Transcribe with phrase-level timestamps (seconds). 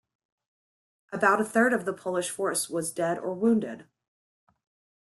[1.11, 3.85] About a third of the Polish force was dead or wounded.